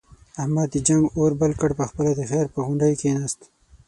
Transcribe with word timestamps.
احمد 0.41 0.67
د 0.71 0.75
جنگ 0.87 1.03
اور 1.17 1.31
بل 1.41 1.51
کړ، 1.61 1.71
په 1.79 1.83
خپله 1.89 2.11
د 2.15 2.21
خیر 2.31 2.45
په 2.53 2.59
غونډۍ 2.65 2.93
کېناست. 3.01 3.39